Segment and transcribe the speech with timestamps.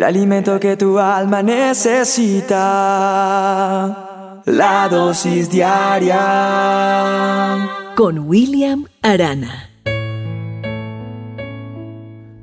[0.00, 2.56] el alimento que tu alma necesita.
[4.46, 6.16] La dosis diaria
[7.94, 9.68] con William Arana.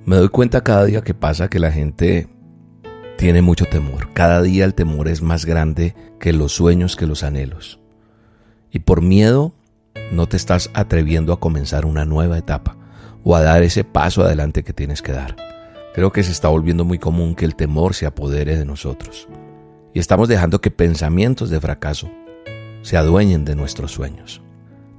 [0.06, 2.30] Me doy cuenta cada día que pasa que la gente
[3.18, 4.14] tiene mucho temor.
[4.14, 7.80] Cada día el temor es más grande que los sueños, que los anhelos.
[8.70, 9.56] Y por miedo
[10.12, 12.78] no te estás atreviendo a comenzar una nueva etapa
[13.24, 15.48] o a dar ese paso adelante que tienes que dar.
[15.98, 19.28] Creo que se está volviendo muy común que el temor se apodere de nosotros.
[19.96, 22.08] Y estamos dejando que pensamientos de fracaso
[22.84, 24.44] se adueñen de nuestros sueños.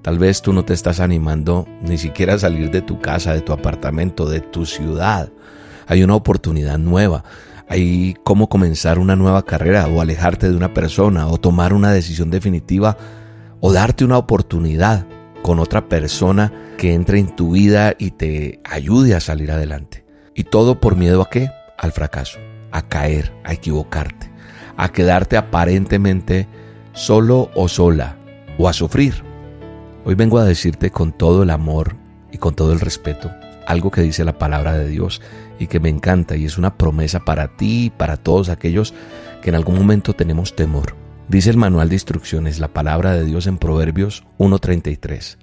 [0.02, 3.42] Tal vez tú no te estás animando ni siquiera a salir de tu casa, de
[3.42, 5.30] tu apartamento, de tu ciudad.
[5.86, 7.22] Hay una oportunidad nueva.
[7.68, 12.28] Hay cómo comenzar una nueva carrera o alejarte de una persona o tomar una decisión
[12.28, 12.96] definitiva
[13.60, 15.06] o darte una oportunidad
[15.42, 20.07] con otra persona que entre en tu vida y te ayude a salir adelante.
[20.38, 21.50] Y todo por miedo a qué?
[21.76, 22.38] Al fracaso,
[22.70, 24.30] a caer, a equivocarte,
[24.76, 26.46] a quedarte aparentemente
[26.92, 28.16] solo o sola
[28.56, 29.24] o a sufrir
[30.04, 31.96] Hoy vengo a decirte con todo el amor
[32.30, 33.30] y con todo el respeto
[33.66, 35.20] algo que dice la palabra de Dios
[35.58, 38.94] y que me encanta y es una promesa para ti y para todos aquellos
[39.42, 40.94] que en algún momento tenemos temor.
[41.28, 45.36] Dice el manual de instrucciones, la palabra de Dios en Proverbios 1.33.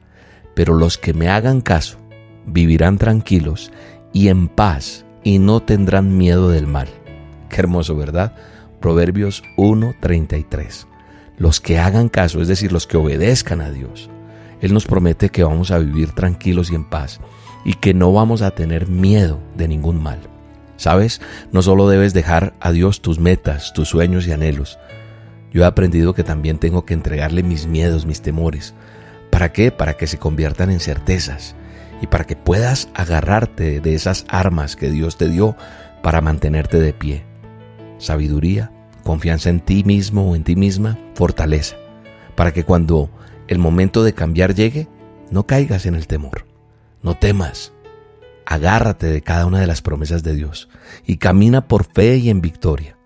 [0.56, 2.00] Pero los que me hagan caso
[2.48, 3.72] vivirán tranquilos
[4.16, 6.88] y en paz y no tendrán miedo del mal.
[7.50, 8.34] Qué hermoso, ¿verdad?
[8.80, 10.86] Proverbios 1.33.
[11.38, 14.10] Los que hagan caso, es decir, los que obedezcan a Dios,
[14.62, 17.20] él nos promete que vamos a vivir tranquilos y en paz
[17.66, 20.20] y que no vamos a tener miedo de ningún mal.
[20.78, 21.20] ¿Sabes?
[21.52, 24.80] No solo debes dejar a Dios tus metas, tus sueños y anhelos.
[25.52, 28.76] Yo he aprendido que también tengo que entregarle mis miedos, mis temores.
[29.30, 29.72] ¿Para qué?
[29.72, 31.58] Para que se conviertan en certezas
[32.02, 35.56] y para que puedas agarrarte de esas armas que Dios te dio
[36.04, 37.26] para mantenerte de pie.
[37.98, 38.72] Sabiduría,
[39.04, 41.78] confianza en ti mismo o en ti misma, fortaleza,
[42.36, 43.10] para que cuando
[43.48, 44.88] el momento de cambiar llegue,
[45.30, 46.46] no caigas en el temor.
[47.02, 47.72] No temas.
[48.46, 50.70] Agárrate de cada una de las promesas de Dios
[51.06, 52.98] y camina por fe y en victoria,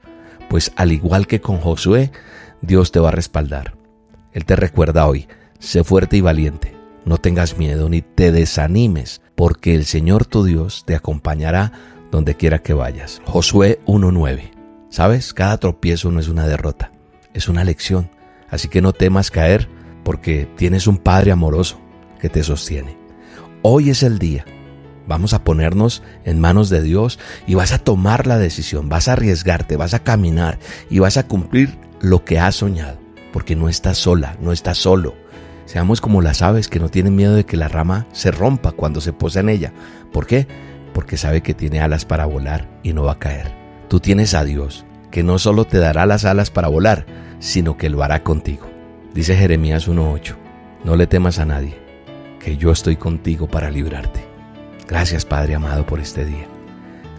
[0.49, 2.11] pues al igual que con Josué,
[2.61, 3.75] Dios te va a respaldar.
[4.33, 5.27] Él te recuerda hoy,
[5.59, 10.83] sé fuerte y valiente, no tengas miedo ni te desanimes, porque el Señor tu Dios
[10.85, 11.71] te acompañará
[12.11, 13.21] donde quiera que vayas.
[13.25, 14.51] Josué 1.9.
[14.89, 15.33] ¿Sabes?
[15.33, 16.91] Cada tropiezo no es una derrota,
[17.33, 18.09] es una lección.
[18.49, 19.69] Así que no temas caer,
[20.03, 21.79] porque tienes un Padre amoroso
[22.19, 22.97] que te sostiene.
[23.61, 24.45] Hoy es el día.
[25.07, 29.13] Vamos a ponernos en manos de Dios y vas a tomar la decisión, vas a
[29.13, 30.59] arriesgarte, vas a caminar
[30.89, 32.99] y vas a cumplir lo que has soñado,
[33.33, 35.15] porque no estás sola, no estás solo.
[35.69, 39.01] Seamos como las aves que no tienen miedo de que la rama se rompa cuando
[39.01, 39.71] se posa en ella.
[40.11, 40.47] ¿Por qué?
[40.95, 43.53] Porque sabe que tiene alas para volar y no va a caer.
[43.87, 47.05] Tú tienes a Dios, que no solo te dará las alas para volar,
[47.37, 48.67] sino que lo hará contigo.
[49.13, 50.33] Dice Jeremías 1.8,
[50.85, 51.77] no le temas a nadie,
[52.39, 54.25] que yo estoy contigo para librarte.
[54.87, 56.47] Gracias Padre amado por este día.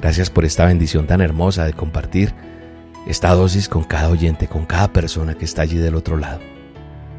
[0.00, 2.34] Gracias por esta bendición tan hermosa de compartir
[3.06, 6.40] esta dosis con cada oyente, con cada persona que está allí del otro lado.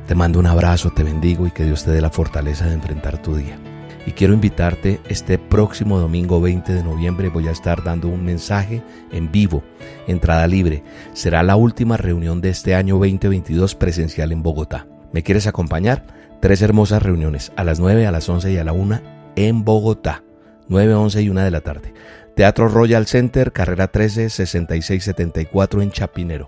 [0.07, 3.21] Te mando un abrazo, te bendigo y que Dios te dé la fortaleza de enfrentar
[3.21, 3.57] tu día
[4.05, 8.81] y quiero invitarte este próximo domingo 20 de noviembre voy a estar dando un mensaje
[9.11, 9.63] en vivo,
[10.07, 10.83] entrada libre.
[11.13, 14.87] Será la última reunión de este año 2022 presencial en Bogotá.
[15.11, 16.05] ¿Me quieres acompañar?
[16.41, 19.01] Tres hermosas reuniones, a las 9, a las 11 y a la 1
[19.35, 20.23] en Bogotá.
[20.67, 21.93] 9, 11 y 1 de la tarde.
[22.35, 26.47] Teatro Royal Center, carrera 13, 6674 en Chapinero.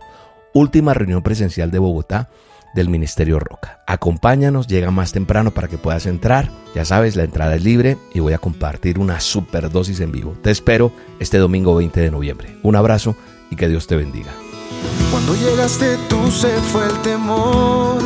[0.53, 2.29] Última reunión presencial de Bogotá
[2.73, 3.79] del Ministerio Roca.
[3.87, 6.49] Acompáñanos, llega más temprano para que puedas entrar.
[6.75, 10.35] Ya sabes, la entrada es libre y voy a compartir una super dosis en vivo.
[10.41, 12.57] Te espero este domingo 20 de noviembre.
[12.63, 13.15] Un abrazo
[13.49, 14.31] y que Dios te bendiga.
[15.11, 18.01] Cuando llegaste tú se fue el temor.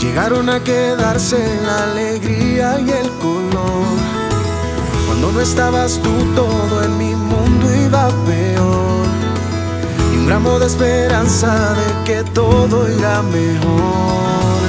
[0.00, 3.96] Llegaron a quedarse la alegría y el color.
[5.06, 8.45] Cuando no estabas tú todo en mi mundo iba peor
[10.26, 14.60] un gramo de esperanza de que todo irá mejor.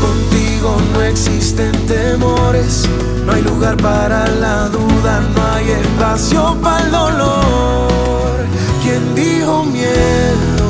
[0.00, 2.88] Contigo no existen temores,
[3.24, 8.46] no hay lugar para la duda, no hay espacio para el dolor.
[8.82, 10.66] ¿Quién dijo miedo?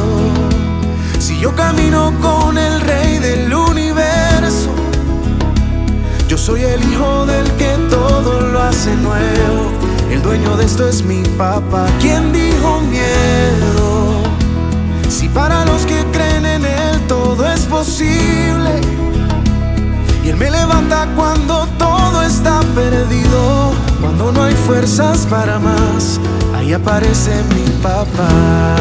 [1.18, 4.68] Si yo camino con el rey del universo,
[6.28, 9.72] yo soy el hijo del que todo lo hace nuevo.
[10.10, 11.86] El dueño de esto es mi papá.
[12.00, 13.95] ¿Quién dijo miedo?
[15.08, 18.80] Si para los que creen en Él todo es posible.
[20.24, 26.20] Y Él me levanta cuando todo está perdido, cuando no hay fuerzas para más,
[26.54, 28.76] ahí aparece mi papá.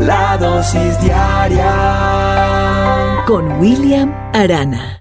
[0.00, 1.74] La dosis diaria
[3.26, 4.96] Con William Arana.